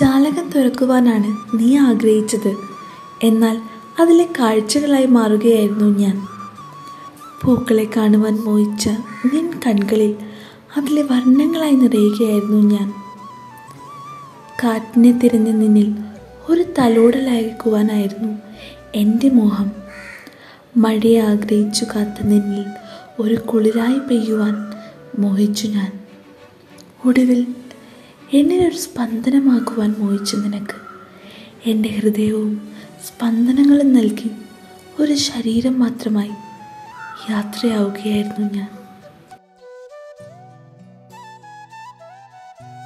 [0.00, 2.56] ജാലകം തുറക്കുവാനാണ് നീ ആഗ്രഹിച്ചത്.
[3.22, 3.60] എന്നാൽ
[4.00, 6.26] അതിലെ കാഴ്ചകളായി മാറുകയായിരുന്നു ഞാൻ.
[7.42, 8.88] പൂക്കളെ കാണുവാൻ മോഹിച്ച
[9.34, 10.16] നിൻ കൺകളിൽ
[10.76, 12.94] അതിലെ വർണങ്ങളായി നിറയുകയായിരുന്നു ഞാൻ.
[14.64, 15.94] കാറ്റിനെ തിരഞ്ഞ നിന്നിൽ
[16.48, 18.38] ഒരു തലോടലയക്കുവാനായിരുന്നു
[18.94, 19.70] എന്റെ മോഹം.
[20.76, 22.64] മഴയെ ആഗ്രഹിച്ചു കാത്ത നിന്നിൽ
[23.20, 24.72] ഒരു കുളിരായി പെയ്യുവാൻ
[25.18, 25.92] മോഹിച്ചു ഞാൻ.
[27.06, 27.46] ഒടുവിൽ
[28.34, 30.76] എന്നിലൊരു സ്പന്ദനമാക്കുവാൻ മോഹിച്ചു നിനക്ക്.
[31.66, 32.68] എന്റെ ഹൃദയവും
[33.06, 34.30] സ്പന്ദനങ്ങളും നൽകി
[35.00, 36.30] ഒരു ശരീരം മാത്രമായി
[37.30, 38.85] യാത്രയാവുകയായിരുന്നു ഞാൻ.